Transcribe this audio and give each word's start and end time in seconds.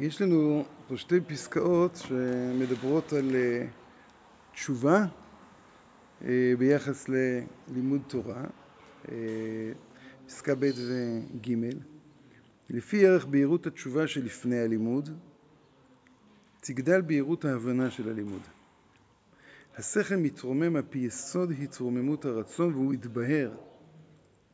יש 0.00 0.22
לנו 0.22 0.64
פה 0.88 0.96
שתי 0.96 1.20
פסקאות 1.20 1.96
שמדברות 1.96 3.12
על 3.12 3.36
תשובה 4.52 5.06
ביחס 6.58 7.06
ללימוד 7.08 8.00
תורה, 8.06 8.44
פסקה 10.26 10.54
ב' 10.54 10.64
וג' 10.64 11.54
לפי 12.70 13.06
ערך 13.06 13.26
בהירות 13.26 13.66
התשובה 13.66 14.06
שלפני 14.06 14.58
הלימוד, 14.58 15.10
תגדל 16.60 17.00
בהירות 17.00 17.44
ההבנה 17.44 17.90
של 17.90 18.08
הלימוד. 18.08 18.42
השכל 19.76 20.16
מתרומם 20.16 20.76
על 20.76 20.82
פי 20.90 20.98
יסוד 20.98 21.50
התרוממות 21.62 22.24
הרצון 22.24 22.74
והוא 22.74 22.94
יתבהר 22.94 23.56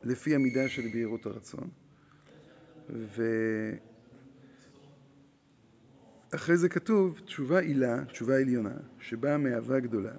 לפי 0.03 0.35
המידה 0.35 0.69
של 0.69 0.83
בהירות 0.93 1.27
הרצון. 1.27 1.69
ואחרי 6.33 6.57
זה 6.57 6.69
כתוב 6.69 7.21
תשובה 7.25 7.59
עילה, 7.59 8.05
תשובה 8.05 8.37
עליונה, 8.37 8.75
שבאה 9.01 9.39
מאהבה 9.39 9.81
גדולה 9.81 10.13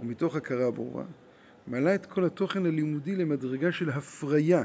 ומתוך 0.00 0.36
הכרה 0.36 0.70
ברורה, 0.70 1.04
מעלה 1.66 1.94
את 1.94 2.06
כל 2.06 2.24
התוכן 2.24 2.66
הלימודי 2.66 3.16
למדרגה 3.16 3.72
של 3.72 3.90
הפריה 3.90 4.62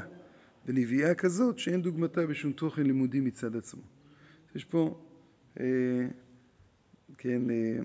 ונביאה 0.66 1.14
כזאת 1.14 1.58
שאין 1.58 1.82
דוגמתה 1.82 2.26
בשום 2.26 2.52
תוכן 2.52 2.82
לימודי 2.82 3.20
מצד 3.20 3.56
עצמו. 3.56 3.82
יש 4.54 4.64
פה, 4.64 5.00
אה, 5.60 5.64
כן, 7.18 7.50
אה, 7.50 7.78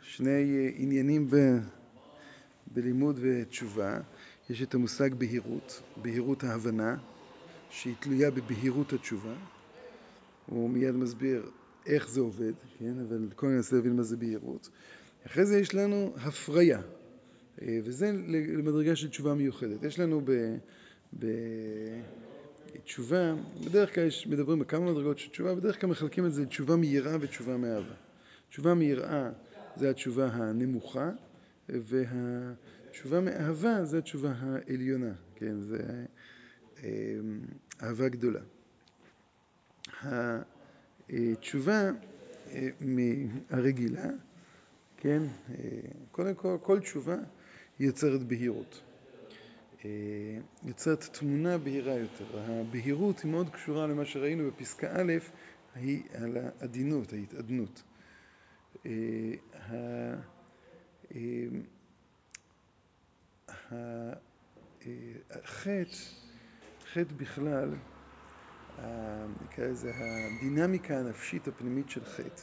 שני 0.00 0.72
עניינים 0.76 1.30
ב, 1.30 1.36
בלימוד 2.66 3.18
ותשובה. 3.22 4.00
יש 4.50 4.62
את 4.62 4.74
המושג 4.74 5.14
בהירות, 5.14 5.82
בהירות 5.96 6.44
ההבנה, 6.44 6.96
שהיא 7.70 7.94
תלויה 8.00 8.30
בבהירות 8.30 8.92
התשובה. 8.92 9.34
הוא 10.46 10.70
מיד 10.70 10.96
מסביר 10.96 11.50
איך 11.86 12.08
זה 12.08 12.20
עובד, 12.20 12.52
כן? 12.78 12.94
אבל 13.08 13.28
קודם 13.36 13.52
ננסה 13.52 13.76
להבין 13.76 13.96
מה 13.96 14.02
זה 14.02 14.16
בהירות. 14.16 14.68
אחרי 15.26 15.46
זה 15.46 15.58
יש 15.58 15.74
לנו 15.74 16.14
הפריה, 16.16 16.80
וזה 17.68 18.12
למדרגה 18.32 18.96
של 18.96 19.08
תשובה 19.08 19.34
מיוחדת. 19.34 19.82
יש 19.82 19.98
לנו 19.98 20.22
בתשובה, 22.74 23.34
בדרך 23.64 23.94
כלל 23.94 24.06
יש, 24.06 24.26
מדברים 24.26 24.58
בכמה 24.58 24.92
מדרגות 24.92 25.18
של 25.18 25.30
תשובה, 25.30 25.54
בדרך 25.54 25.80
כלל 25.80 25.90
מחלקים 25.90 26.26
את 26.26 26.32
זה 26.32 26.42
לתשובה 26.42 26.76
מיראה 26.76 27.16
ותשובה 27.20 27.56
מאהבה. 27.56 27.94
תשובה 28.48 28.74
מיראה 28.74 29.30
זה 29.76 29.90
התשובה 29.90 30.26
הנמוכה, 30.26 31.10
והתשובה 31.68 33.20
מאהבה 33.20 33.84
זה 33.84 33.98
התשובה 33.98 34.32
העליונה, 34.38 35.12
כן? 35.34 35.56
זה 35.60 36.04
אהבה 37.82 38.08
גדולה. 38.08 38.40
התשובה 41.10 41.90
הרגילה, 43.50 44.06
כן? 44.96 45.22
קודם 46.12 46.34
כל, 46.34 46.56
כל 46.62 46.80
תשובה 46.80 47.16
יוצרת 47.80 48.22
בהירות. 48.22 48.82
יוצרת 50.64 51.02
תמונה 51.02 51.58
בהירה 51.58 51.94
יותר. 51.94 52.24
הבהירות 52.34 53.20
היא 53.20 53.30
מאוד 53.30 53.50
קשורה 53.50 53.86
למה 53.86 54.04
שראינו 54.04 54.50
בפסקה 54.50 55.00
א', 55.00 55.12
היא 55.74 56.02
על 56.14 56.36
העדינות, 56.36 57.12
ההתעדנות. 57.12 57.82
החטא, 65.30 65.96
חטא 66.92 67.14
בכלל, 67.16 67.70
נקרא 69.40 69.66
לזה 69.66 69.92
הדינמיקה 69.96 70.98
הנפשית 70.98 71.48
הפנימית 71.48 71.90
של 71.90 72.04
חטא, 72.04 72.42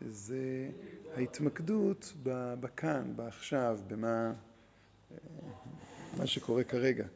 זה 0.00 0.70
ההתמקדות 1.16 2.12
בכאן, 2.60 3.16
בעכשיו, 3.16 3.78
במה 3.86 4.32
מה 6.16 6.26
שקורה 6.26 6.64
כרגע. 6.64 7.06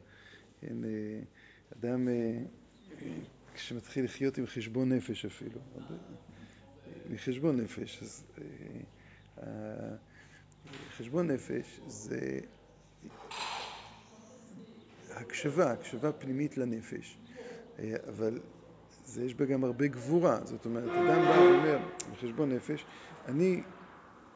אדם 1.73 2.07
כשמתחיל 3.55 4.05
לחיות 4.05 4.37
עם 4.37 4.45
חשבון 4.45 4.91
נפש 4.91 5.25
אפילו, 5.25 5.59
מחשבון 7.09 7.61
נפש, 7.61 8.03
אז 8.03 8.23
חשבון 10.97 11.31
נפש 11.31 11.79
זה 11.87 12.39
הקשבה, 15.09 15.71
הקשבה 15.71 16.11
פנימית 16.11 16.57
לנפש, 16.57 17.17
אבל 17.79 18.39
זה 19.05 19.25
יש 19.25 19.35
בה 19.35 19.45
גם 19.45 19.63
הרבה 19.63 19.87
גבורה, 19.87 20.39
זאת 20.43 20.65
אומרת, 20.65 20.83
אדם 20.89 21.21
בא 21.21 21.39
ואומר 21.39 21.77
בחשבון 22.11 22.51
נפש, 22.51 22.85
אני 23.27 23.61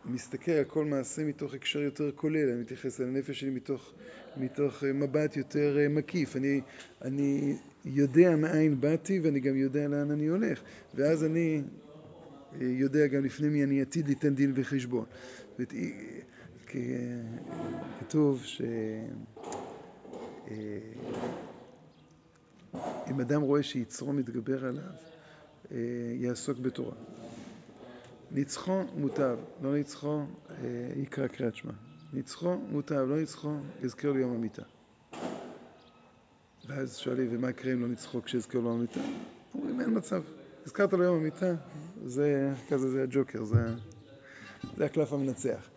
מסתכל 0.05 0.51
על 0.51 0.63
כל 0.63 0.85
מעשה 0.85 1.23
מתוך 1.23 1.53
הקשר 1.53 1.79
יותר 1.79 2.11
כולל, 2.11 2.49
אני 2.49 2.61
מתייחס 2.61 3.01
על 3.01 3.07
הנפש 3.07 3.39
שלי 3.39 3.49
מתוך, 3.49 3.93
מתוך 4.37 4.83
מבט 4.83 5.37
יותר 5.37 5.77
מקיף, 5.89 6.35
אני, 6.35 6.61
אני 7.01 7.57
יודע 7.85 8.35
מאין 8.35 8.81
באתי 8.81 9.19
ואני 9.19 9.39
גם 9.39 9.55
יודע 9.55 9.87
לאן 9.87 10.11
אני 10.11 10.27
הולך, 10.27 10.61
ואז 10.95 11.23
אני 11.23 11.61
יודע 12.59 13.07
גם 13.07 13.25
לפני 13.25 13.49
מי 13.49 13.63
אני 13.63 13.81
עתיד 13.81 14.07
ליתן 14.07 14.35
דין 14.35 14.51
וחשבון. 14.55 15.05
כתוב 17.99 18.41
ש... 18.43 18.61
אם 23.11 23.21
אדם 23.21 23.41
רואה 23.41 23.63
שיצרו 23.63 24.13
מתגבר 24.13 24.65
עליו, 24.65 24.83
יעסוק 26.15 26.57
בתורה. 26.57 26.95
ניצחו 28.31 28.83
מוטב, 28.95 29.37
לא 29.61 29.73
ניצחו 29.73 30.21
יקרא 30.95 31.27
קריאת 31.27 31.55
שמע. 31.55 31.73
ניצחו 32.13 32.57
מוטב, 32.57 33.05
לא 33.09 33.19
ניצחו 33.19 33.53
יזכר 33.83 34.11
ליום 34.11 34.33
המיטה. 34.33 34.63
ואז 36.67 36.97
שואלים, 36.97 37.27
ומה 37.31 37.49
יקרה 37.49 37.73
אם 37.73 37.81
לא 37.81 37.87
ניצחו 37.87 38.21
כשיזכר 38.21 38.59
ליום 38.59 38.77
המיטה? 38.77 38.99
אומרים, 39.53 39.81
אין 39.81 39.97
מצב. 39.97 40.23
הזכרת 40.65 40.93
ליום 40.93 41.15
המיטה, 41.15 41.55
זה 42.05 42.53
כזה, 42.69 42.89
זה 42.89 43.03
הג'וקר, 43.03 43.43
זה, 43.43 43.75
זה 44.77 44.85
הקלף 44.85 45.13
המנצח. 45.13 45.69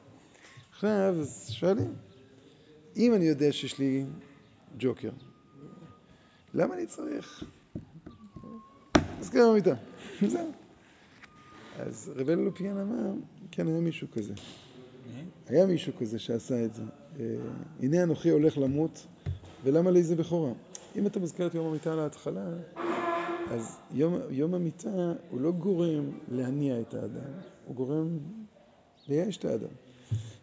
עכשיו, 0.70 1.14
אז 1.20 1.50
שואלים, 1.50 1.94
אם 2.96 3.14
אני 3.14 3.24
יודע 3.24 3.52
שיש 3.52 3.78
לי 3.78 4.04
ג'וקר, 4.78 5.10
למה 6.54 6.74
אני 6.74 6.86
צריך? 6.86 7.44
אז 9.20 9.30
כן 9.30 9.40
במיטה. 9.50 9.74
זהו. 10.26 10.50
אז 11.78 12.12
רבי 12.16 12.32
אלופיאן 12.32 12.78
אמר, 12.78 13.12
כן, 13.50 13.68
היה 13.68 13.80
מישהו 13.80 14.08
כזה. 14.10 14.34
היה 15.46 15.66
מישהו 15.66 15.92
כזה 15.98 16.18
שעשה 16.18 16.64
את 16.64 16.74
זה. 16.74 16.82
הנה 17.80 18.02
אנוכי 18.02 18.30
הולך 18.30 18.58
למות, 18.58 19.06
ולמה 19.64 19.90
לי 19.90 20.02
זה 20.02 20.16
בכורה? 20.16 20.52
אם 20.96 21.06
אתה 21.06 21.20
מזכיר 21.20 21.46
את 21.46 21.54
יום 21.54 21.66
המיטה 21.66 21.94
להתחלה, 21.94 22.46
אז 23.50 23.76
יום, 23.90 24.18
יום 24.30 24.54
המיטה 24.54 25.12
הוא 25.30 25.40
לא 25.40 25.52
גורם 25.52 26.04
להניע 26.28 26.80
את 26.80 26.94
האדם, 26.94 27.30
הוא 27.66 27.76
גורם 27.76 28.18
לייאש 29.08 29.36
את 29.36 29.44
האדם. 29.44 29.68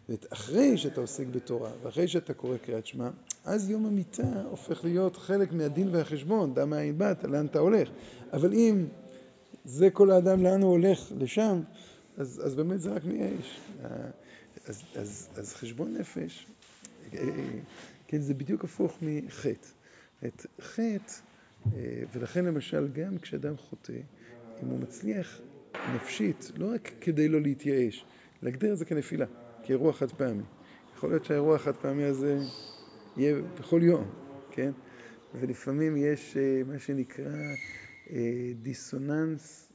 ואחרי 0.08 0.78
שאתה 0.78 1.00
עוסק 1.00 1.26
בתורה, 1.26 1.70
ואחרי 1.82 2.08
שאתה 2.08 2.34
קורא 2.34 2.56
קריאת 2.56 2.86
שמע, 2.86 3.10
אז 3.44 3.70
יום 3.70 3.86
המיטה 3.86 4.42
הופך 4.50 4.84
להיות 4.84 5.16
חלק 5.16 5.52
מהדין 5.52 5.88
והחשבון, 5.92 6.54
דע 6.54 6.64
מאין 6.64 6.98
באת, 6.98 7.24
לאן 7.24 7.46
אתה 7.46 7.58
הולך. 7.58 7.88
אבל 8.32 8.52
אם 8.52 8.86
זה 9.64 9.90
כל 9.90 10.10
האדם 10.10 10.42
לאן 10.42 10.62
הוא 10.62 10.70
הולך, 10.70 11.12
לשם, 11.18 11.60
אז, 12.16 12.42
אז 12.44 12.54
באמת 12.54 12.80
זה 12.80 12.92
רק 12.92 13.04
מייאש. 13.04 13.60
אז, 14.66 14.82
אז, 14.96 15.28
אז 15.36 15.54
חשבון 15.54 15.94
נפש, 15.96 16.46
כן, 18.06 18.20
זה 18.20 18.34
בדיוק 18.34 18.64
הפוך 18.64 18.98
מחטא. 19.02 19.68
את 20.26 20.46
חטא, 20.60 21.12
ולכן 22.12 22.44
למשל 22.44 22.88
גם 22.92 23.18
כשאדם 23.18 23.56
חוטא, 23.56 23.92
אם 24.62 24.68
הוא 24.68 24.78
מצליח 24.78 25.40
נפשית, 25.94 26.50
לא 26.56 26.74
רק 26.74 26.92
כדי 27.00 27.28
לא 27.28 27.40
להתייאש, 27.40 28.04
להגדיר 28.42 28.72
את 28.72 28.78
זה 28.78 28.84
כנפילה. 28.84 29.26
כאירוע 29.68 29.92
חד 29.92 30.12
פעמי. 30.12 30.42
יכול 30.96 31.10
להיות 31.10 31.24
שהאירוע 31.24 31.56
החד 31.56 31.76
פעמי 31.76 32.04
הזה 32.04 32.38
יהיה 33.16 33.36
בכל 33.60 33.80
יום, 33.82 34.04
כן? 34.50 34.72
ולפעמים 35.34 35.96
יש 35.96 36.36
מה 36.66 36.78
שנקרא 36.78 37.54
דיסוננס 38.62 39.72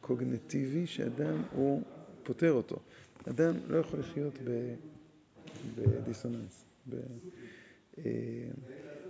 קוגנטיבי 0.00 0.86
שאדם 0.86 1.42
הוא 1.52 1.82
פותר 2.22 2.52
אותו. 2.52 2.76
אדם 3.28 3.54
לא 3.68 3.78
יכול 3.78 4.00
לחיות 4.00 4.38
בדיסוננס. 5.76 6.64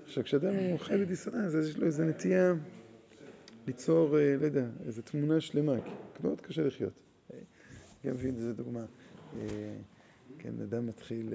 עכשיו, 0.05 0.25
כשאדם 0.25 0.55
הוא 0.55 0.79
חי 0.79 0.99
בדיסוננס, 0.99 1.55
אז 1.55 1.69
יש 1.69 1.77
לו 1.77 1.87
איזו 1.87 2.05
נטייה 2.05 2.55
ליצור, 3.67 4.17
לא 4.41 4.45
יודע, 4.47 4.67
איזו 4.87 5.03
תמונה 5.03 5.41
שלמה, 5.41 5.75
כי 6.15 6.23
מאוד 6.23 6.41
קשה 6.41 6.63
לחיות. 6.63 6.93
גם 8.07 8.15
מבין, 8.15 8.41
זו 8.41 8.53
דוגמה. 8.53 8.85
כן, 10.39 10.61
אדם 10.63 10.87
מתחיל, 10.87 11.35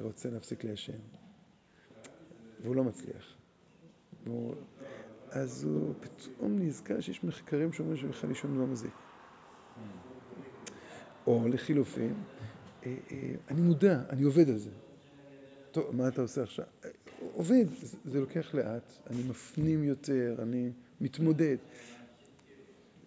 רוצה 0.00 0.30
להפסיק 0.30 0.64
לעשן, 0.64 0.98
והוא 2.62 2.76
לא 2.76 2.84
מצליח. 2.84 3.36
אז 5.30 5.64
הוא 5.64 5.94
פתאום 6.00 6.58
נזכר 6.58 7.00
שיש 7.00 7.24
מחקרים 7.24 7.72
שאומרים 7.72 7.96
שבכלל 7.96 8.28
לישון 8.28 8.58
לא 8.58 8.66
מזיק. 8.66 8.92
או 11.26 11.48
לחילופין, 11.48 12.14
אה, 12.86 12.96
אה, 13.10 13.34
אני 13.48 13.60
מודע, 13.60 14.02
אני 14.10 14.22
עובד 14.22 14.48
על 14.48 14.58
זה. 14.58 14.70
טוב, 15.70 15.96
מה 15.96 16.08
אתה 16.08 16.22
עושה 16.22 16.42
עכשיו? 16.42 16.64
עובד, 17.34 17.64
זה 18.04 18.20
לוקח 18.20 18.54
לאט, 18.54 18.98
אני 19.10 19.22
מפנים 19.28 19.84
יותר, 19.84 20.36
אני 20.42 20.70
מתמודד. 21.00 21.56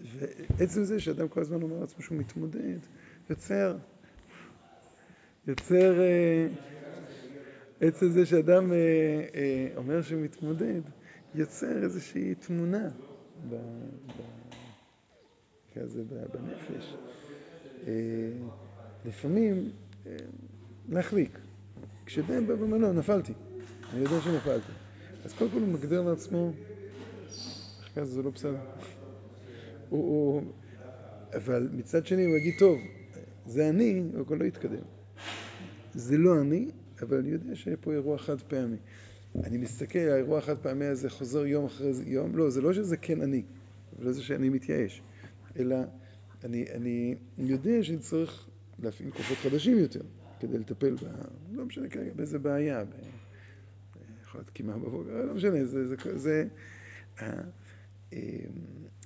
ועצם 0.02 0.84
זה 0.84 1.00
שאדם 1.00 1.28
כל 1.28 1.42
הזמן 1.42 1.62
אומר 1.62 1.80
לעצמו 1.80 2.02
שהוא 2.02 2.18
מתמודד, 2.18 2.78
יוצר, 3.30 3.78
יוצר, 5.48 6.02
אה, 6.02 6.48
עצם 7.82 8.10
זה 8.10 8.26
שאדם 8.26 8.72
אומר 9.76 10.02
שהוא 10.02 10.22
מתמודד, 10.22 10.82
יוצר 11.36 11.84
איזושהי 11.84 12.36
תמונה 12.36 12.90
כזה 15.76 16.04
בנפש. 16.04 16.96
לפעמים 19.06 19.70
להחליק. 20.90 21.40
כשבן 22.06 22.48
בא 22.48 22.54
ואומר, 22.54 22.78
לא, 22.78 22.94
נפלתי, 22.94 23.34
אני 23.94 24.02
יודע 24.02 24.22
שנפלתי. 24.22 24.72
אז 25.26 25.34
קודם 25.34 25.52
כל 25.52 25.60
הוא 25.60 25.68
מגדיר 25.68 26.02
לעצמו, 26.02 26.52
אחרי 27.84 28.06
זה 28.06 28.24
לא 28.24 28.30
בסדר. 28.30 28.58
הוא, 29.90 30.42
אבל 31.36 31.70
מצד 31.74 32.06
שני 32.06 32.26
הוא 32.26 32.38
יגיד, 32.38 32.54
טוב, 32.60 32.80
זה 33.46 33.70
אני, 33.70 34.04
הוא 34.18 34.26
כבר 34.26 34.36
לא 34.36 34.44
יתקדם. 34.44 34.84
זה 35.94 36.18
לא 36.18 36.42
אני, 36.42 36.72
אבל 37.02 37.18
אני 37.18 37.30
יודע 37.30 37.56
שיהיה 37.56 37.78
פה 37.78 37.94
אירוע 37.94 38.18
חד 38.18 38.42
פעמי. 38.42 38.78
אני 39.44 39.58
מסתכל, 39.58 40.00
האירוע 40.00 40.38
החד 40.38 40.58
פעמי 40.58 40.86
הזה 40.86 41.10
חוזר 41.10 41.46
יום 41.46 41.66
אחרי 41.66 41.92
יום, 42.06 42.38
לא, 42.38 42.50
זה 42.50 42.62
לא 42.62 42.74
שזה 42.74 42.98
כן 42.98 43.22
אני, 43.22 43.44
ולא 44.00 44.12
זה 44.12 44.24
שאני 44.24 44.50
מתייאש, 44.50 45.02
אלא 45.60 45.76
אני, 46.44 46.66
אני 46.74 47.16
יודע 47.38 47.84
שאני 47.84 48.00
צריך 48.00 48.48
להפעיל 48.80 49.12
כוחות 49.12 49.38
חדשים 49.38 49.78
יותר. 49.78 50.02
כדי 50.40 50.60
לטפל 50.60 50.96
ב... 50.96 51.08
לא 51.52 51.66
משנה 51.66 51.90
כרגע 51.90 52.14
באיזה 52.16 52.40
בעיה, 52.40 52.86
ב... 52.86 52.90
יכול 54.22 54.40
להיות 54.40 54.50
קימה 54.50 54.78
בבוקר, 54.78 55.26
לא 55.26 55.34
משנה, 55.34 55.66
זה... 55.66 55.88
זה, 55.88 56.18
זה 56.18 56.48
אה, 57.22 57.42
אמ, 58.14 58.20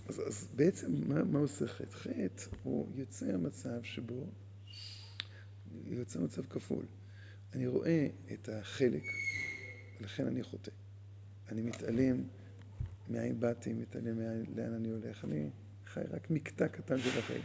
אז, 0.07 0.21
אז 0.27 0.47
בעצם 0.55 0.91
מה, 1.07 1.23
מה 1.23 1.39
עושה 1.39 1.67
חטא? 1.67 1.95
חטא 1.95 2.43
הוא 2.63 2.87
יוצר 2.95 3.37
מצב 3.37 3.83
שבו, 3.83 4.25
יוצר 5.85 6.21
מצב 6.21 6.45
כפול. 6.45 6.85
אני 7.53 7.67
רואה 7.67 8.07
את 8.33 8.49
החלק, 8.49 9.03
ולכן 10.01 10.27
אני 10.27 10.43
חוטא. 10.43 10.71
אני 11.49 11.61
מתעלם 11.61 12.23
מאין 13.09 13.39
באתי, 13.39 13.73
מתעלם 13.73 14.19
לאן 14.55 14.73
אני 14.73 14.89
הולך. 14.89 15.25
אני 15.25 15.49
חי 15.85 16.01
רק 16.09 16.29
מקטע 16.29 16.67
קטן 16.67 16.99
של 16.99 17.19
החיים. 17.19 17.41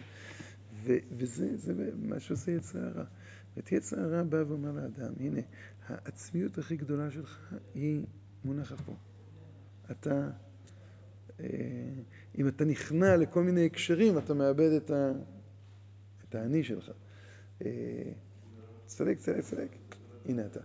וזה 1.16 1.74
מה 2.02 2.20
שעושה 2.20 2.52
יצר 2.52 2.86
הרע. 2.86 3.04
ואת 3.56 3.72
יצר 3.72 4.00
הרע 4.00 4.22
בא 4.22 4.44
ואומר 4.48 4.72
לאדם, 4.72 5.12
הנה, 5.20 5.40
העצמיות 5.86 6.58
הכי 6.58 6.76
גדולה 6.76 7.10
שלך 7.10 7.54
היא 7.74 8.04
מונחת 8.44 8.80
פה. 8.80 8.94
אתה, 9.90 10.30
אה, 11.40 11.46
אם 12.38 12.48
אתה 12.48 12.64
נכנע 12.64 13.16
לכל 13.16 13.42
מיני 13.42 13.66
הקשרים, 13.66 14.18
אתה 14.18 14.34
מאבד 14.34 14.70
את, 14.72 14.90
ה, 14.90 15.12
את 16.28 16.34
האני 16.34 16.64
שלך. 16.64 16.90
אה, 17.66 18.12
צדק, 18.86 19.18
צדק, 19.18 19.40
צדק, 19.40 19.76
הנה 20.24 20.46
אתה. 20.46 20.60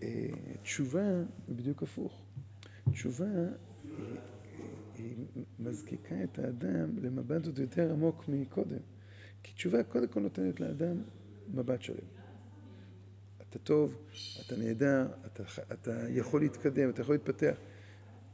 ותשובה 0.00 1.00
אה, 1.00 1.22
היא 1.46 1.56
בדיוק 1.56 1.82
הפוך. 1.82 2.22
תשובה 2.92 3.26
היא, 4.94 5.16
היא 5.34 5.44
מזקיקה 5.58 6.24
את 6.24 6.38
האדם 6.38 6.98
למבט 6.98 7.46
עוד 7.46 7.58
יותר 7.58 7.92
עמוק 7.92 8.24
מקודם. 8.28 8.78
כי 9.42 9.52
תשובה 9.52 9.82
קודם 9.82 10.08
כל 10.08 10.20
נותנת 10.20 10.60
לאדם 10.60 11.02
מבט 11.54 11.82
שלם. 11.82 12.06
אתה 13.50 13.58
טוב, 13.58 13.94
אתה 14.46 14.56
נהדר, 14.56 15.06
אתה, 15.26 15.42
אתה 15.72 16.06
יכול 16.08 16.40
להתקדם, 16.40 16.90
אתה 16.90 17.00
יכול 17.00 17.14
להתפתח. 17.14 17.56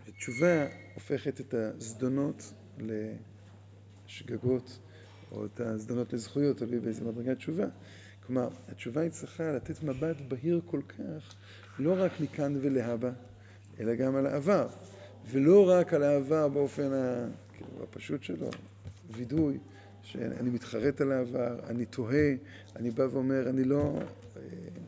ותשובה 0.07 0.67
הופכת 0.95 1.41
את 1.41 1.55
הזדונות 1.55 2.53
לשגגות, 4.09 4.79
או 5.33 5.47
את 5.47 5.61
הזדונות 5.61 6.13
לזכויות, 6.13 6.57
תלוי 6.57 6.81
באיזה 6.81 7.05
מדרגת 7.05 7.37
תשובה. 7.37 7.67
כלומר, 8.27 8.49
התשובה 8.69 9.01
היא 9.01 9.11
צריכה 9.11 9.53
לתת 9.53 9.83
מבט 9.83 10.17
בהיר 10.29 10.61
כל 10.67 10.81
כך, 10.89 11.35
לא 11.79 11.95
רק 11.99 12.21
מכאן 12.21 12.57
ולהבא, 12.61 13.11
אלא 13.81 13.95
גם 13.95 14.17
על 14.17 14.27
העבר. 14.27 14.69
ולא 15.31 15.69
רק 15.69 15.95
על 15.95 16.03
העבר 16.03 16.49
באופן 16.49 16.91
כאילו, 17.53 17.83
הפשוט 17.83 18.23
שלו, 18.23 18.51
וידוי, 19.11 19.59
שאני 20.03 20.51
מתחרט 20.51 21.01
על 21.01 21.13
העבר, 21.13 21.59
אני 21.67 21.85
תוהה, 21.85 22.35
אני 22.77 22.91
בא 22.91 23.03
ואומר, 23.13 23.49
אני 23.49 23.65
לא, 23.65 23.99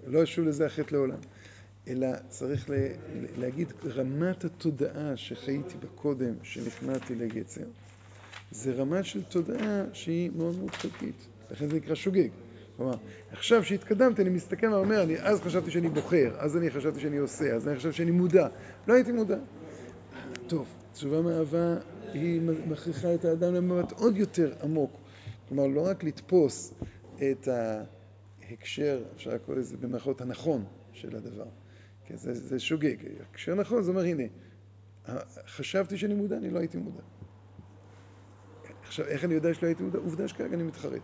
לא 0.07 0.23
אשוב 0.23 0.47
לזה 0.47 0.67
החטא 0.67 0.95
לעולם. 0.95 1.19
אלא 1.89 2.09
צריך 2.29 2.71
להגיד, 3.37 3.73
רמת 3.85 4.45
התודעה 4.45 5.17
שחייתי 5.17 5.75
בה 5.81 5.89
קודם, 5.95 6.35
שנכנעתי 6.43 7.15
ליצר, 7.15 7.65
זה 8.55 8.73
רמה 8.73 9.03
של 9.03 9.23
תודעה 9.23 9.85
שהיא 9.93 10.31
מאוד 10.37 10.59
מאוד 10.59 10.71
חלקית. 10.71 11.29
לכן 11.51 11.69
זה 11.69 11.77
נקרא 11.77 11.95
שוגג. 11.95 12.29
כלומר, 12.77 12.95
עכשיו 13.31 13.65
שהתקדמתי, 13.65 14.23
אני 14.23 14.31
מסתכל 14.31 14.67
ואומר, 14.67 15.03
אני 15.03 15.19
אז 15.19 15.41
חשבתי 15.41 15.71
שאני 15.71 15.89
בוחר, 15.89 16.37
אז 16.39 16.57
אני 16.57 16.71
חשבתי 16.71 17.01
שאני 17.01 17.17
עושה, 17.17 17.55
אז 17.55 17.69
אני 17.69 17.77
חשבתי 17.77 17.97
שאני 17.97 18.11
מודע. 18.11 18.49
לא 18.89 18.95
הייתי 18.95 19.13
מודע. 19.13 19.39
טוב, 20.47 20.67
תשובה 20.93 21.23
מאהבה 21.23 21.77
היא 22.13 22.41
מכריחה 22.69 23.15
את 23.15 23.25
האדם 23.25 23.55
למבט 23.55 23.93
עוד 23.93 24.17
יותר 24.17 24.53
עמוק. 24.63 24.91
כלומר, 25.49 25.67
לא 25.67 25.87
רק 25.87 26.05
לתפוס 26.05 26.75
את 27.17 27.49
ההקשר, 27.49 29.03
אפשר 29.17 29.31
לקרוא 29.31 29.57
לזה 29.57 29.77
במערכות 29.77 30.21
הנכון 30.21 30.65
של 30.93 31.17
הדבר. 31.17 31.47
כן, 32.07 32.17
זה, 32.17 32.35
זה 32.35 32.59
שוגג. 32.59 32.97
הקשר 33.31 33.55
נכון, 33.55 33.83
זה 33.83 33.91
אומר, 33.91 34.05
הנה, 34.05 34.25
חשבתי 35.47 35.99
שאני 35.99 36.15
מודע, 36.15 36.37
אני 36.37 36.51
לא 36.51 36.59
הייתי 36.59 36.79
מודע. 36.79 37.03
עכשיו, 38.95 39.07
איך 39.07 39.25
אני 39.25 39.35
יודע 39.35 39.55
שלא 39.55 39.67
הייתי 39.67 39.83
מודע? 39.83 39.99
עובדה 39.99 40.29
שכרגע 40.29 40.55
אני 40.55 40.63
מתחרט. 40.63 41.03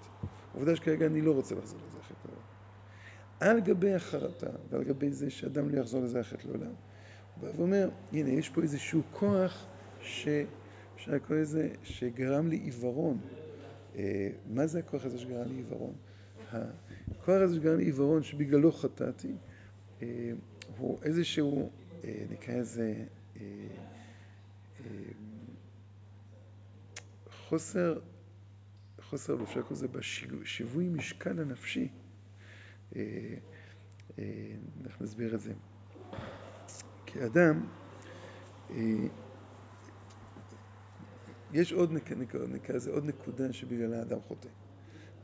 עובדה 0.54 0.76
שכרגע 0.76 1.06
אני 1.06 1.20
לא 1.20 1.32
רוצה 1.32 1.54
לחזור 1.54 1.78
לזה 1.78 1.98
אחרת 2.00 2.16
לעולם. 2.24 2.42
על 3.40 3.60
גבי 3.60 3.94
החרטה 3.94 4.50
ועל 4.70 4.84
גבי 4.84 5.10
זה 5.10 5.30
שאדם 5.30 5.68
לא 5.68 5.80
יחזור 5.80 6.02
לזה 6.02 6.20
אחרת 6.20 6.44
לעולם, 6.44 6.66
הוא 6.66 6.74
בא 7.42 7.48
ואומר, 7.56 7.90
הנה, 8.12 8.30
יש 8.30 8.48
פה 8.48 8.62
איזשהו 8.62 9.02
כוח 9.12 9.66
ש... 10.00 10.28
אפשר 10.94 11.12
לקרוא 11.12 11.38
לזה, 11.38 11.68
שגרם 11.82 12.48
לי 12.48 12.56
עיוורון. 12.56 13.18
אה, 13.96 14.28
מה 14.46 14.66
זה 14.66 14.78
הכוח 14.78 15.04
הזה 15.04 15.18
שגרם 15.18 15.48
לי 15.48 15.56
עיוורון? 15.56 15.94
הכוח 16.50 17.40
הזה 17.40 17.54
שגרם 17.56 17.78
לי 17.78 17.84
עיוורון 17.84 18.22
שבגללו 18.22 18.72
חטאתי, 18.72 19.32
אה, 20.02 20.32
הוא 20.78 20.98
איזשהו, 21.02 21.70
אה, 22.04 22.24
נקרא 22.30 22.54
לזה, 22.54 22.94
חוסר, 27.50 27.98
חוסר, 29.00 29.42
אפשר 29.42 29.60
לקרוא 29.60 29.72
לזה 29.72 29.88
בשיווי 29.88 30.88
משקל 30.88 31.40
הנפשי. 31.40 31.88
איך 34.84 35.00
נסביר 35.00 35.34
את 35.34 35.40
זה? 35.40 35.52
כאדם, 37.06 37.66
יש 41.52 41.72
עוד, 41.72 41.92
נקרא 41.92 42.76
לזה, 42.76 42.90
עוד 42.90 43.04
נקודה 43.04 43.52
שבגללה 43.52 43.98
האדם 43.98 44.20
חוטא. 44.20 44.48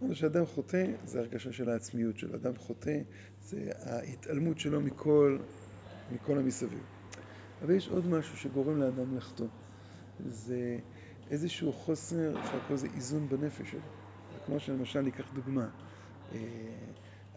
אמרנו 0.00 0.14
שאדם 0.14 0.46
חוטא 0.46 0.86
זה 1.04 1.20
הרגשה 1.20 1.52
של 1.52 1.68
העצמיות 1.68 2.18
שלו. 2.18 2.34
אדם 2.34 2.56
חוטא 2.56 2.98
זה 3.40 3.70
ההתעלמות 3.80 4.58
שלו 4.58 4.80
מכל, 4.80 5.38
מכל 6.12 6.38
המסביב. 6.38 6.82
אבל 7.62 7.74
יש 7.74 7.88
עוד 7.88 8.06
משהו 8.06 8.36
שגורם 8.36 8.76
לאדם 8.76 9.16
לחטוא. 9.16 9.48
זה 10.18 10.78
איזשהו 11.30 11.72
חוסר, 11.72 12.40
אפשר 12.40 12.56
לקרוא 12.56 12.74
לזה 12.74 12.86
איזון 12.86 13.28
בנפש 13.28 13.70
שלו. 13.70 13.80
כמו 14.46 14.60
שלמשל 14.60 15.00
ניקח 15.00 15.24
דוגמה. 15.34 15.68
אה, 16.32 16.38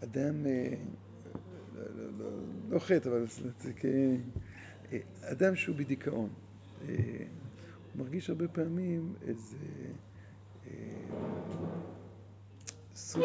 אדם, 0.04 0.46
אה, 0.46 0.74
לא, 1.74 1.82
לא, 1.96 2.18
לא, 2.18 2.30
לא 2.68 2.78
חטא, 2.78 3.08
אבל. 3.08 3.26
אה, 4.92 4.98
אדם 5.20 5.56
שהוא 5.56 5.76
בדיכאון. 5.76 6.30
הוא 6.80 6.86
מרגיש 7.94 8.30
הרבה 8.30 8.48
פעמים 8.48 9.14
איזה 9.22 9.56
סוג 12.94 13.22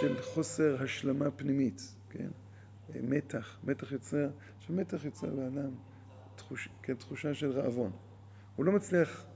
של, 0.00 0.22
חוסר 0.22 0.82
השלמה 0.82 1.30
פנימית, 1.30 1.94
כן? 2.10 2.28
מתח, 3.02 3.58
מתח 3.64 3.92
יוצר, 3.92 4.30
שמתח 4.60 5.04
יוצר 5.04 5.34
לאדם 5.34 5.70
תחוש, 6.36 6.68
כן, 6.82 6.94
של 7.34 7.50
רעבון. 7.50 7.92
הוא 8.56 8.64
לא 8.64 8.72
מצליח 8.72 9.26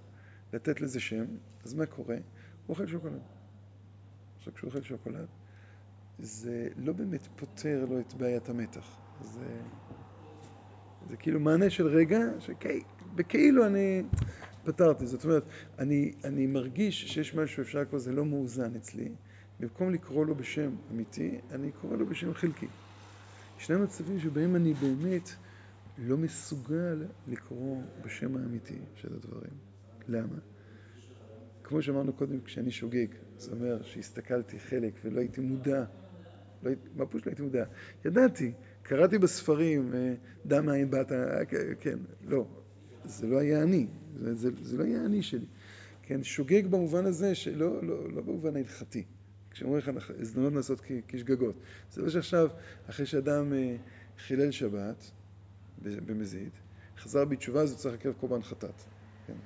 לתת 0.52 0.80
לזה 0.80 1.00
שם, 1.00 1.24
אז 1.64 1.74
מה 1.74 1.86
קורה? 1.86 2.16
הוא 2.16 2.24
אוכל 2.68 2.86
שוקולד. 2.86 3.22
עכשיו 4.38 4.54
כשהוא 4.54 4.68
אוכל 4.68 4.82
שוקולד, 4.82 5.28
זה 6.18 6.68
לא 6.76 6.92
באמת 6.92 7.28
פותר 7.36 7.84
לו 7.88 8.00
את 8.00 8.14
בעיית 8.14 8.48
המתח. 8.48 8.98
זה 9.20 9.62
זה 11.08 11.16
כאילו 11.16 11.40
מענה 11.40 11.70
של 11.70 11.86
רגע, 11.86 12.20
שבכאילו 12.38 13.66
אני 13.66 14.02
פתרתי. 14.64 15.06
זאת 15.06 15.24
אומרת, 15.24 15.44
אני, 15.78 16.12
אני 16.24 16.46
מרגיש 16.46 17.12
שיש 17.12 17.34
משהו 17.34 17.56
שאפשר 17.56 17.80
לקרוא, 17.80 18.00
זה 18.00 18.12
לא 18.12 18.24
מאוזן 18.24 18.74
אצלי. 18.76 19.08
במקום 19.60 19.90
לקרוא 19.90 20.26
לו 20.26 20.34
בשם 20.34 20.70
אמיתי, 20.90 21.40
אני 21.50 21.72
קורא 21.72 21.96
לו 21.96 22.06
בשם 22.06 22.34
חלקי. 22.34 22.68
ישנם 23.58 23.82
מצבים 23.82 24.20
שבהם 24.20 24.56
אני 24.56 24.74
באמת 24.74 25.30
לא 25.98 26.16
מסוגל 26.16 27.06
לקרוא 27.26 27.82
בשם 28.04 28.36
האמיתי 28.36 28.78
של 28.94 29.14
הדברים. 29.14 29.71
למה? 30.08 30.38
כמו 31.64 31.82
שאמרנו 31.82 32.12
קודם, 32.12 32.40
כשאני 32.40 32.70
שוגג, 32.70 33.06
זאת 33.36 33.52
אומרת 33.52 33.84
שהסתכלתי 33.84 34.58
חלק 34.58 34.92
ולא 35.04 35.20
הייתי 35.20 35.40
מודע, 35.40 35.84
לא, 36.62 36.70
מה 36.96 37.06
פשוט 37.06 37.26
לא 37.26 37.30
הייתי 37.30 37.42
מודע? 37.42 37.64
ידעתי, 38.04 38.52
קראתי 38.82 39.18
בספרים, 39.18 39.94
אה, 39.94 40.14
דע 40.46 40.60
מאין 40.60 40.90
באת, 40.90 41.12
אה, 41.12 41.44
כן, 41.80 41.98
לא, 42.24 42.46
זה 43.04 43.26
לא 43.26 43.38
היה 43.38 43.62
אני, 43.62 43.86
זה, 44.16 44.34
זה, 44.34 44.50
זה 44.62 44.76
לא 44.76 44.84
היה 44.84 45.04
אני 45.04 45.22
שלי. 45.22 45.46
כן, 46.02 46.22
שוגג 46.22 46.66
במובן 46.66 47.06
הזה, 47.06 47.34
שלא, 47.34 47.82
לא, 47.82 48.12
לא 48.12 48.22
במובן 48.22 48.56
ההלכתי. 48.56 49.04
כשאומרים 49.50 49.82
לך 49.96 50.10
הזדמנות 50.18 50.52
לעשות 50.52 50.82
כשגגות. 51.08 51.54
זה 51.90 52.02
לא 52.02 52.08
שעכשיו, 52.08 52.48
אחרי 52.86 53.06
שאדם 53.06 53.52
אה, 53.52 53.76
חילל 54.18 54.50
שבת 54.50 55.10
במזיד, 55.78 56.50
חזר 56.98 57.24
בתשובה, 57.24 57.62
אז 57.62 57.70
הוא 57.70 57.78
צריך 57.78 57.94
לקרב 57.94 58.14
קורבן 58.14 58.42
חטאת. 58.42 58.91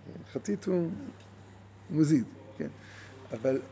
כן, 0.04 0.22
חטית 0.32 0.64
הוא 0.64 0.90
מזיד, 1.90 2.24
כן. 2.56 2.68
אבל 3.32 3.62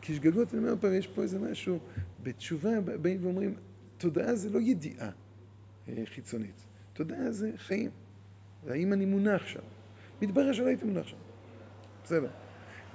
כשגגות, 0.00 0.54
אני 0.54 0.62
אומר 0.62 0.74
פעם, 0.80 0.94
יש 0.94 1.06
פה 1.06 1.22
איזה 1.22 1.38
משהו, 1.38 1.78
בתשובה 2.22 2.80
באים 2.80 3.24
ואומרים, 3.24 3.54
תודעה 3.98 4.34
זה 4.34 4.50
לא 4.50 4.60
ידיעה 4.60 5.10
אה, 5.88 6.02
חיצונית, 6.04 6.66
תודעה 6.92 7.32
זה 7.32 7.50
חיים. 7.56 7.90
האם 8.66 8.92
אני 8.92 9.04
מונח 9.04 9.46
שם? 9.46 9.60
מתברר 10.22 10.52
שלא 10.52 10.66
הייתי 10.66 10.84
מונח 10.84 11.06
שם. 11.06 11.16
בסדר. 12.04 12.30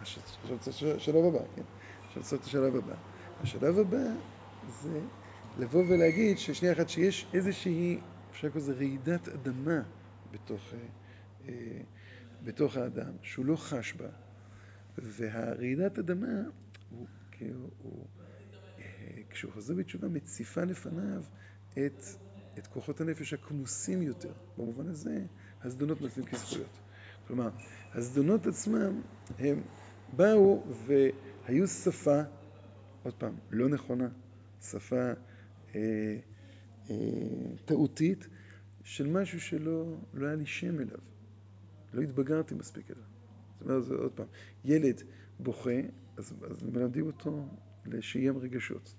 עכשיו 0.02 0.60
צריך 0.60 1.02
שלב 1.02 1.26
הבא, 1.26 1.46
כן? 1.56 1.62
עכשיו 2.08 2.24
צריך 2.24 2.42
את 2.42 2.48
השלב 2.48 2.76
הבא. 2.76 2.96
השלב 3.42 3.80
הבא 3.80 4.14
זה 4.68 5.00
לבוא 5.58 5.84
ולהגיד 5.90 6.38
ששנייה 6.38 6.74
אחת 6.74 6.90
שיש 6.90 7.28
איזושהי, 7.34 8.00
אפשר 8.32 8.48
לקרוא 8.48 8.62
לזה 8.62 8.74
רעידת 8.74 9.28
אדמה 9.28 9.82
בתוך, 10.32 10.74
אה, 10.74 10.80
אה, 11.50 11.82
בתוך 12.44 12.78
האדם, 12.78 13.12
שהוא 13.22 13.46
לא 13.46 13.56
חש 13.56 13.94
בה, 13.94 14.10
והרעידת 14.98 16.00
אדמה, 16.00 16.42
הוא, 16.90 17.08
כאילו, 17.32 17.70
הוא, 17.78 18.06
אה, 18.80 18.84
כשהוא 19.30 19.52
חוזר 19.52 19.74
בתשובה, 19.74 20.08
מציפה 20.08 20.64
לפניו 20.64 21.24
את, 21.74 22.04
את 22.58 22.68
כוחות 22.68 23.02
הנפש 23.02 23.34
הכמוסים 23.34 24.02
יותר. 24.02 24.34
במובן 24.58 24.88
הזה, 24.88 25.26
הזדונות 25.64 26.02
נותנים 26.02 26.26
כזכויות. 26.26 26.80
כלומר, 27.28 27.50
הזדונות 27.94 28.48
עצמם, 28.48 29.02
הם 29.40 29.62
באו 30.16 30.64
והיו 30.86 31.68
שפה, 31.68 32.22
עוד 33.04 33.14
פעם, 33.14 33.36
לא 33.52 33.70
נכונה, 33.70 34.08
שפה 34.62 35.12
אה, 35.76 36.18
אה, 36.90 36.96
טעותית, 37.66 38.28
של 38.84 39.08
משהו 39.08 39.42
שלא 39.42 39.98
לא 40.14 40.28
היה 40.28 40.36
לי 40.36 40.46
שם 40.46 40.80
אליו. 40.80 41.00
לא 41.94 42.02
התבגרתי 42.02 42.56
מספיק 42.56 42.92
אליו. 42.92 43.04
זאת 43.60 43.68
אומרת, 43.68 43.84
זה 43.84 43.94
עוד 43.94 44.12
פעם, 44.12 44.28
ילד 44.66 45.02
בוכה, 45.40 45.80
אז, 46.18 46.34
אז 46.52 46.64
מלמדים 46.64 47.08
אותו 47.08 47.46
לשיים 47.86 48.38
רגשות. 48.38 48.96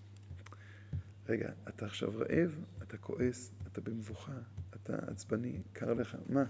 רגע, 1.29 1.53
אתה 1.69 1.87
עכשיו 1.87 2.13
רעב, 2.17 2.65
אתה 2.83 2.97
כועס, 2.97 3.53
אתה 3.73 3.81
במבוכה, 3.81 4.39
אתה 4.75 4.97
עצבני, 5.07 5.63
קר 5.73 5.95
לך, 5.95 6.17
מה? 6.29 6.45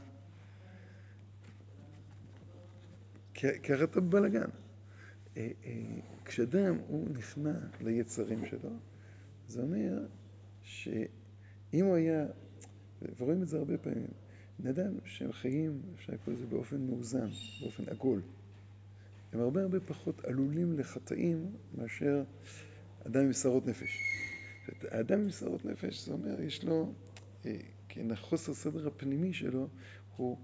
ככה 3.34 3.84
אתה 3.84 4.00
אה, 5.36 5.50
כשאדם 6.24 6.76
הוא 6.86 7.08
נכנע 7.10 7.52
ליצרים 7.80 8.46
שלו, 8.46 8.70
זה 9.46 9.62
אומר 9.62 10.06
שאם 10.62 11.84
הוא 11.84 11.94
היה, 11.94 12.26
ורואים 13.18 13.42
את 13.42 13.48
זה 13.48 13.58
הרבה 13.58 13.78
פעמים, 13.78 14.10
אדם 14.66 14.92
שהם 15.04 15.32
חיים, 15.32 15.82
אפשר 15.94 16.12
לקרוא 16.12 16.34
לזה 16.34 16.46
באופן 16.46 16.86
מאוזן, 16.86 17.28
באופן 17.60 17.88
עגול, 17.88 18.22
הם 19.32 19.40
הרבה 19.40 19.62
הרבה 19.62 19.80
פחות 19.80 20.24
עלולים 20.24 20.78
לחטאים 20.78 21.52
מאשר 21.78 22.22
אדם 23.06 23.24
עם 23.24 23.32
שערות 23.32 23.66
נפש. 23.66 23.98
האדם 24.90 25.20
עם 25.20 25.30
שערות 25.30 25.64
נפש, 25.64 26.06
זה 26.06 26.12
אומר, 26.12 26.40
יש 26.40 26.64
לו, 26.64 26.92
אה, 27.46 27.56
כן, 27.88 28.10
החוסר 28.10 28.54
סדר 28.54 28.86
הפנימי 28.86 29.32
שלו 29.32 29.68
הוא 30.16 30.36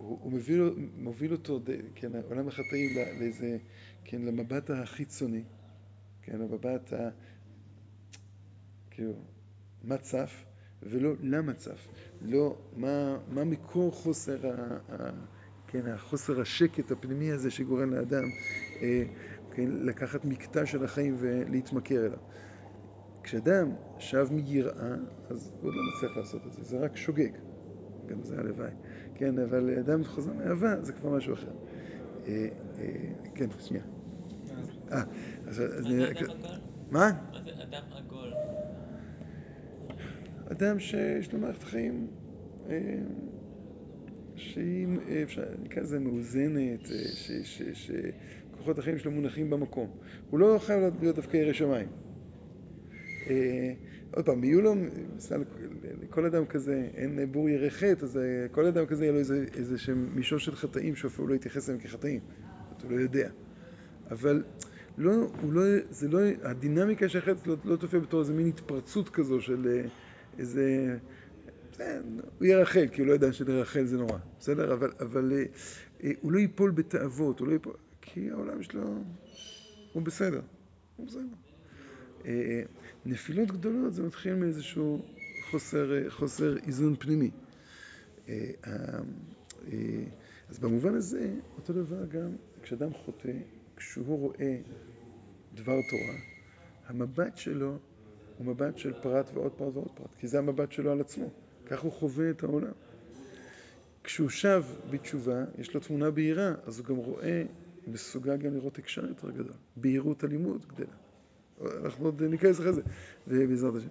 הוא, 0.00 0.18
הוא 0.22 0.32
מוביל, 0.32 0.62
מוביל 0.96 1.32
אותו, 1.32 1.60
כן, 1.94 2.10
עולם 2.28 2.48
החטאים 2.48 2.90
לאיזה, 2.96 3.58
כן, 4.04 4.22
למבט 4.22 4.70
החיצוני, 4.70 5.42
כן, 6.22 6.38
למבט 6.38 6.92
ה... 6.92 7.08
כאילו, 8.90 9.12
מה 9.84 9.98
צף, 9.98 10.44
ולא 10.82 11.12
למה 11.20 11.54
צף, 11.54 11.88
לא 12.20 12.58
מה, 12.76 13.18
מה 13.28 13.44
מקור 13.44 13.92
חוסר 13.92 14.46
ה... 14.46 14.78
ה 14.92 15.10
כן, 15.66 15.86
החוסר 15.86 16.40
השקט 16.40 16.90
הפנימי 16.90 17.32
הזה 17.32 17.50
שגורם 17.50 17.94
לאדם 17.94 18.24
אה, 18.82 19.04
כן, 19.50 19.68
לקחת 19.70 20.24
מקטע 20.24 20.66
של 20.66 20.84
החיים 20.84 21.16
ולהתמכר 21.18 22.06
אליו. 22.06 22.18
כשאדם 23.22 23.74
שב 23.98 24.26
מיראה, 24.30 24.94
אז 25.30 25.52
הוא 25.60 25.72
לא 25.72 25.82
מצליח 25.82 26.16
לעשות 26.16 26.46
את 26.46 26.52
זה, 26.52 26.64
זה 26.64 26.78
רק 26.78 26.96
שוגג. 26.96 27.30
גם 28.06 28.22
זה 28.22 28.38
הלוואי. 28.38 28.70
כן, 29.14 29.38
אבל 29.38 29.78
אדם 29.78 30.04
חוזר 30.04 30.32
מאהבה 30.32 30.82
זה 30.82 30.92
כבר 30.92 31.10
משהו 31.10 31.34
אחר. 31.34 31.52
אה, 32.26 32.48
אה, 32.78 32.86
כן, 33.34 33.46
שנייה. 33.58 33.84
אה, 34.92 35.02
אז 35.46 35.60
אני... 35.60 36.04
מה? 36.90 37.10
מה 37.32 37.42
זה 37.44 37.50
אדם? 37.62 37.82
אדם 40.52 40.78
שיש 40.78 41.32
לו 41.32 41.38
מערכת 41.38 41.62
חיים 41.62 42.06
אה, 42.70 42.76
שהיא, 44.36 44.86
אפשר, 45.22 45.44
נקרא 45.62 45.82
לזה 45.82 45.98
מאוזנת, 45.98 46.88
שכוחות 47.72 48.78
החיים 48.78 48.98
שלו 48.98 49.10
מונחים 49.10 49.50
במקום. 49.50 49.90
הוא 50.30 50.40
לא 50.40 50.58
חייב 50.58 50.94
להיות 51.00 51.16
דווקא 51.16 51.36
ירא 51.36 51.52
שמיים. 51.52 51.88
עוד 54.14 54.24
פעם, 54.24 54.44
יהיו 54.44 54.60
לו, 54.60 54.74
לכל 56.02 56.26
אדם 56.26 56.46
כזה, 56.46 56.88
אין 56.94 57.32
בור 57.32 57.48
ירא 57.48 57.68
חטא, 57.68 58.04
אז 58.04 58.16
אה, 58.16 58.48
כל 58.50 58.66
אדם 58.66 58.86
כזה 58.86 59.04
יהיה 59.04 59.12
לו 59.12 59.18
איזה, 59.54 59.78
שם 59.78 60.06
מישור 60.14 60.38
של 60.38 60.56
חטאים 60.56 60.96
שאפילו 60.96 61.28
לא 61.28 61.34
יתייחס 61.34 61.68
אליהם 61.68 61.84
כחטאים. 61.84 62.20
הוא 62.82 62.92
לא 62.92 63.00
יודע. 63.00 63.30
אבל 64.10 64.42
לא, 64.98 65.12
הוא 65.42 65.52
לא, 65.52 65.62
זה 65.90 66.08
לא, 66.08 66.18
הדינמיקה 66.42 67.08
של 67.08 67.18
החטא 67.18 67.50
לא, 67.50 67.56
לא 67.64 67.76
תופיע 67.76 68.00
בתור 68.00 68.20
איזה 68.20 68.32
מין 68.32 68.46
התפרצות 68.46 69.08
כזו 69.08 69.40
של 69.40 69.68
אה, 69.68 69.88
איזה... 70.40 70.96
הוא 72.38 72.46
יהיה 72.46 72.58
רחל, 72.58 72.86
כי 72.92 73.00
הוא 73.00 73.08
לא 73.08 73.12
יודע 73.12 73.32
שלרחל 73.32 73.84
זה 73.84 73.96
נורא, 73.96 74.18
בסדר? 74.38 74.72
אבל, 74.72 74.92
אבל 75.00 75.32
אה, 76.02 76.10
הוא 76.20 76.32
לא 76.32 76.38
ייפול 76.38 76.70
בתאוות, 76.70 77.40
הוא 77.40 77.48
לא 77.48 77.52
ייפול... 77.52 77.72
כי 78.02 78.30
העולם 78.30 78.62
שלו 78.62 78.94
הוא 79.92 80.02
בסדר, 80.02 80.40
הוא 80.96 81.06
בסדר. 81.06 81.22
נפילות 83.06 83.48
גדולות 83.48 83.94
זה 83.94 84.02
מתחיל 84.02 84.34
מאיזשהו 84.34 85.02
חוסר, 85.50 86.10
חוסר 86.10 86.56
איזון 86.56 86.96
פנימי. 86.96 87.30
אה, 88.28 88.50
אה, 88.66 88.72
אז 90.48 90.58
במובן 90.58 90.94
הזה, 90.94 91.34
אותו 91.56 91.72
דבר 91.72 92.06
גם 92.06 92.36
כשאדם 92.62 92.92
חוטא, 92.92 93.32
כשהוא 93.76 94.18
רואה 94.18 94.56
דבר 95.54 95.76
תורה, 95.90 96.18
המבט 96.86 97.36
שלו 97.36 97.78
הוא 98.40 98.46
מבט 98.46 98.78
של 98.78 98.92
פרט 98.92 99.30
ועוד 99.34 99.52
פרט 99.52 99.74
ועוד 99.74 99.90
פרט, 99.94 100.08
כי 100.18 100.28
זה 100.28 100.38
המבט 100.38 100.72
שלו 100.72 100.92
על 100.92 101.00
עצמו, 101.00 101.30
כך 101.66 101.80
הוא 101.80 101.92
חווה 101.92 102.30
את 102.30 102.42
העולם. 102.42 102.72
כשהוא 104.04 104.28
שב 104.28 104.64
בתשובה, 104.90 105.44
יש 105.58 105.74
לו 105.74 105.80
תמונה 105.80 106.10
בהירה, 106.10 106.54
אז 106.66 106.78
הוא 106.78 106.86
גם 106.86 106.96
רואה, 106.96 107.44
מסוגל 107.86 108.36
גם 108.36 108.54
לראות 108.54 108.78
הקשר 108.78 109.06
יותר 109.06 109.30
גדול, 109.30 109.52
בהירות 109.76 110.24
הלימוד 110.24 110.66
גדלה. 110.66 110.94
אנחנו 111.84 112.04
עוד 112.04 112.22
ניכנס 112.22 112.60
אחרי 112.60 112.72
זה, 112.72 112.82
בעזרת 113.26 113.74
השם. 113.74 113.88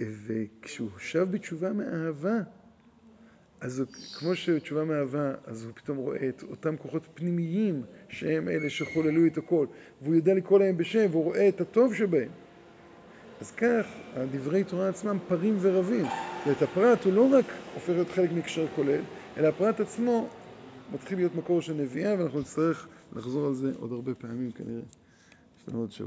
וכשהוא 0.00 0.90
שב 0.98 1.26
בתשובה 1.30 1.72
מאהבה, 1.72 2.38
אז 3.60 3.78
הוא, 3.78 3.88
כמו 4.18 4.34
שתשובה 4.34 4.84
מאהבה, 4.84 5.34
אז 5.44 5.64
הוא 5.64 5.72
פתאום 5.74 5.98
רואה 5.98 6.28
את 6.28 6.42
אותם 6.42 6.76
כוחות 6.76 7.02
פנימיים 7.14 7.82
שהם 8.08 8.48
אלה 8.48 8.70
שחוללו 8.70 9.26
את 9.26 9.38
הכל, 9.38 9.66
והוא 10.02 10.14
יודע 10.14 10.34
לקרוא 10.34 10.58
להם 10.58 10.76
בשם, 10.76 11.06
והוא 11.10 11.24
רואה 11.24 11.48
את 11.48 11.60
הטוב 11.60 11.94
שבהם. 11.94 12.30
אז 13.40 13.50
כך, 13.50 13.86
הדברי 14.12 14.64
תורה 14.64 14.88
עצמם 14.88 15.18
פרים 15.26 15.56
ורבים. 15.60 16.08
ואת 16.46 16.62
הפרט 16.62 17.04
הוא 17.04 17.12
לא 17.12 17.22
רק 17.32 17.62
הופך 17.72 17.88
להיות 17.88 18.10
חלק 18.10 18.30
מקשר 18.32 18.68
כולל, 18.68 19.04
אלא 19.36 19.48
הפרט 19.48 19.80
עצמו 19.80 20.30
מתחיל 20.88 21.18
להיות 21.18 21.34
מקור 21.34 21.62
של 21.62 21.72
נביאה, 21.74 22.14
ואנחנו 22.18 22.40
נצטרך 22.40 22.88
לחזור 23.12 23.46
על 23.46 23.54
זה 23.54 23.72
עוד 23.76 23.92
הרבה 23.92 24.14
פעמים 24.14 24.52
כנראה. 24.52 24.82
יש 25.58 25.68
לנו 25.68 25.80
עוד 25.80 25.90
שבוע. 25.92 26.02